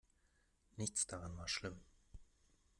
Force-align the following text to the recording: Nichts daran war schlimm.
Nichts 0.77 1.05
daran 1.05 1.37
war 1.37 1.47
schlimm. 1.47 1.79